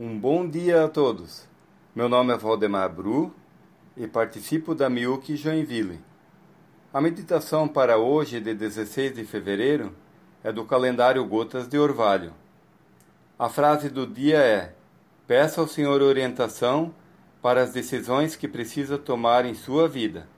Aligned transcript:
Um 0.00 0.16
bom 0.16 0.48
dia 0.48 0.84
a 0.84 0.88
todos. 0.88 1.48
Meu 1.92 2.08
nome 2.08 2.32
é 2.32 2.36
Valdemar 2.36 2.88
Bru 2.88 3.34
e 3.96 4.06
participo 4.06 4.72
da 4.72 4.88
Miuk 4.88 5.34
Joinville. 5.34 5.98
A 6.94 7.00
meditação 7.00 7.66
para 7.66 7.98
hoje, 7.98 8.38
de 8.38 8.54
16 8.54 9.14
de 9.14 9.24
fevereiro, 9.24 9.92
é 10.44 10.52
do 10.52 10.64
calendário 10.64 11.24
Gotas 11.24 11.66
de 11.66 11.76
Orvalho. 11.80 12.32
A 13.36 13.48
frase 13.48 13.90
do 13.90 14.06
dia 14.06 14.38
é: 14.38 14.72
Peça 15.26 15.60
ao 15.60 15.66
Senhor 15.66 16.00
orientação 16.00 16.94
para 17.42 17.62
as 17.62 17.72
decisões 17.72 18.36
que 18.36 18.46
precisa 18.46 18.98
tomar 18.98 19.44
em 19.46 19.54
sua 19.54 19.88
vida, 19.88 20.28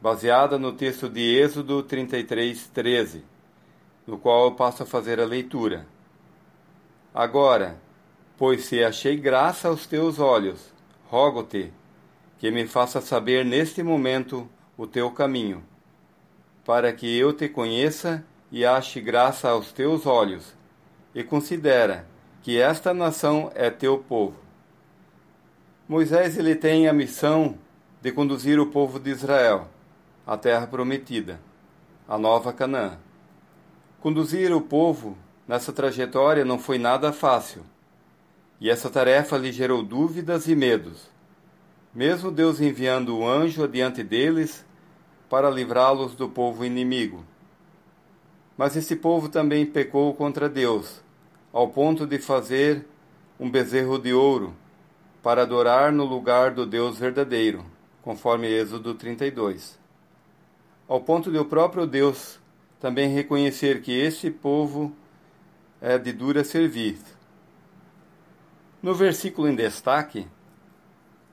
baseada 0.00 0.56
no 0.56 0.72
texto 0.72 1.08
de 1.08 1.36
Êxodo 1.36 1.82
33, 1.82 2.68
13, 2.68 3.24
no 4.06 4.16
qual 4.16 4.44
eu 4.44 4.52
passo 4.52 4.84
a 4.84 4.86
fazer 4.86 5.18
a 5.18 5.24
leitura. 5.24 5.84
Agora, 7.12 7.76
Pois 8.40 8.64
se 8.64 8.82
achei 8.82 9.18
graça 9.18 9.68
aos 9.68 9.86
teus 9.86 10.18
olhos, 10.18 10.72
rogo-te 11.10 11.70
que 12.38 12.50
me 12.50 12.66
faça 12.66 12.98
saber 13.02 13.44
neste 13.44 13.82
momento 13.82 14.48
o 14.78 14.86
teu 14.86 15.10
caminho, 15.10 15.62
para 16.64 16.90
que 16.90 17.18
eu 17.18 17.34
te 17.34 17.50
conheça 17.50 18.24
e 18.50 18.64
ache 18.64 18.98
graça 18.98 19.50
aos 19.50 19.72
teus 19.72 20.06
olhos, 20.06 20.54
e 21.14 21.22
considera 21.22 22.08
que 22.42 22.58
esta 22.58 22.94
nação 22.94 23.52
é 23.54 23.68
teu 23.68 23.98
povo. 23.98 24.36
Moisés 25.86 26.38
ele 26.38 26.56
tem 26.56 26.88
a 26.88 26.94
missão 26.94 27.58
de 28.00 28.10
conduzir 28.10 28.58
o 28.58 28.68
povo 28.68 28.98
de 28.98 29.10
Israel 29.10 29.68
à 30.26 30.38
terra 30.38 30.66
prometida, 30.66 31.38
a 32.08 32.16
nova 32.16 32.54
Canaã. 32.54 32.96
Conduzir 34.00 34.50
o 34.50 34.62
povo 34.62 35.14
nessa 35.46 35.74
trajetória 35.74 36.42
não 36.42 36.58
foi 36.58 36.78
nada 36.78 37.12
fácil 37.12 37.62
e 38.60 38.68
essa 38.68 38.90
tarefa 38.90 39.38
lhe 39.38 39.50
gerou 39.50 39.82
dúvidas 39.82 40.46
e 40.46 40.54
medos. 40.54 41.08
Mesmo 41.94 42.30
Deus 42.30 42.60
enviando 42.60 43.16
o 43.16 43.26
anjo 43.26 43.64
adiante 43.64 44.04
deles 44.04 44.64
para 45.30 45.48
livrá-los 45.48 46.14
do 46.14 46.28
povo 46.28 46.64
inimigo. 46.64 47.24
Mas 48.56 48.76
esse 48.76 48.94
povo 48.94 49.28
também 49.28 49.64
pecou 49.64 50.12
contra 50.12 50.48
Deus, 50.48 51.00
ao 51.52 51.68
ponto 51.68 52.06
de 52.06 52.18
fazer 52.18 52.86
um 53.38 53.50
bezerro 53.50 53.98
de 53.98 54.12
ouro 54.12 54.54
para 55.22 55.42
adorar 55.42 55.90
no 55.90 56.04
lugar 56.04 56.50
do 56.50 56.66
Deus 56.66 56.98
verdadeiro, 56.98 57.64
conforme 58.02 58.46
Êxodo 58.46 58.94
32. 58.94 59.78
Ao 60.86 61.00
ponto 61.00 61.30
de 61.32 61.38
o 61.38 61.44
próprio 61.44 61.86
Deus 61.86 62.38
também 62.78 63.08
reconhecer 63.08 63.80
que 63.80 63.92
este 63.92 64.30
povo 64.30 64.92
é 65.80 65.96
de 65.96 66.12
dura 66.12 66.44
serviço 66.44 67.19
no 68.82 68.94
versículo 68.94 69.48
em 69.48 69.54
destaque, 69.54 70.26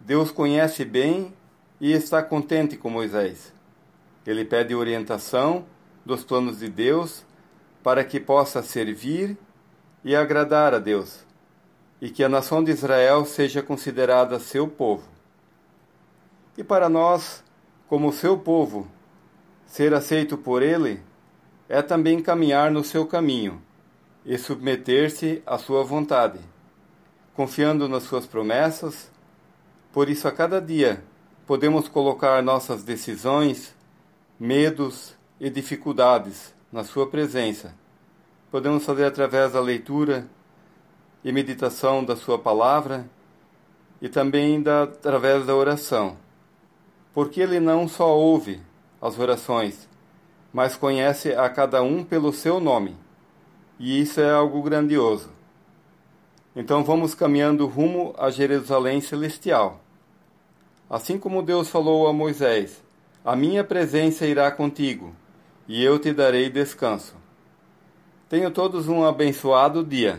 Deus 0.00 0.30
conhece 0.30 0.84
bem 0.84 1.32
e 1.80 1.92
está 1.92 2.22
contente 2.22 2.76
com 2.76 2.90
Moisés. 2.90 3.52
Ele 4.26 4.44
pede 4.44 4.74
orientação 4.74 5.64
dos 6.04 6.24
planos 6.24 6.58
de 6.58 6.68
Deus 6.68 7.24
para 7.82 8.04
que 8.04 8.18
possa 8.18 8.62
servir 8.62 9.36
e 10.04 10.14
agradar 10.14 10.74
a 10.74 10.78
Deus, 10.78 11.24
e 12.00 12.10
que 12.10 12.24
a 12.24 12.28
nação 12.28 12.62
de 12.62 12.72
Israel 12.72 13.24
seja 13.24 13.62
considerada 13.62 14.40
seu 14.40 14.66
povo. 14.66 15.08
E 16.58 16.64
para 16.64 16.88
nós, 16.88 17.44
como 17.88 18.12
seu 18.12 18.36
povo, 18.36 18.88
ser 19.66 19.94
aceito 19.94 20.36
por 20.36 20.62
ele 20.62 21.00
é 21.68 21.80
também 21.82 22.20
caminhar 22.20 22.70
no 22.70 22.82
seu 22.82 23.06
caminho 23.06 23.62
e 24.24 24.36
submeter-se 24.36 25.42
à 25.46 25.58
sua 25.58 25.84
vontade 25.84 26.40
confiando 27.36 27.86
nas 27.86 28.04
Suas 28.04 28.26
promessas. 28.26 29.10
Por 29.92 30.08
isso, 30.08 30.26
a 30.26 30.32
cada 30.32 30.60
dia, 30.60 31.04
podemos 31.46 31.86
colocar 31.86 32.42
nossas 32.42 32.82
decisões, 32.82 33.74
medos 34.40 35.14
e 35.38 35.50
dificuldades 35.50 36.54
na 36.72 36.82
Sua 36.82 37.06
presença. 37.06 37.74
Podemos 38.50 38.84
fazer 38.84 39.04
através 39.04 39.52
da 39.52 39.60
leitura 39.60 40.26
e 41.22 41.30
meditação 41.30 42.02
da 42.02 42.16
Sua 42.16 42.38
palavra 42.38 43.06
e 44.00 44.08
também 44.08 44.62
da, 44.62 44.84
através 44.84 45.44
da 45.44 45.54
oração. 45.54 46.16
Porque 47.12 47.40
Ele 47.40 47.60
não 47.60 47.86
só 47.86 48.16
ouve 48.16 48.62
as 49.00 49.18
orações, 49.18 49.86
mas 50.52 50.74
conhece 50.74 51.34
a 51.34 51.50
cada 51.50 51.82
um 51.82 52.02
pelo 52.02 52.32
seu 52.32 52.58
nome. 52.58 52.96
E 53.78 54.00
isso 54.00 54.20
é 54.22 54.32
algo 54.32 54.62
grandioso. 54.62 55.35
Então 56.56 56.82
vamos 56.82 57.14
caminhando 57.14 57.66
rumo 57.66 58.14
a 58.16 58.30
Jerusalém 58.30 59.02
celestial. 59.02 59.78
Assim 60.88 61.18
como 61.18 61.42
Deus 61.42 61.68
falou 61.68 62.08
a 62.08 62.14
Moisés: 62.14 62.82
A 63.22 63.36
minha 63.36 63.62
presença 63.62 64.26
irá 64.26 64.50
contigo, 64.50 65.14
e 65.68 65.84
eu 65.84 65.98
te 65.98 66.14
darei 66.14 66.48
descanso. 66.48 67.14
Tenham 68.26 68.50
todos 68.50 68.88
um 68.88 69.04
abençoado 69.04 69.84
dia. 69.84 70.18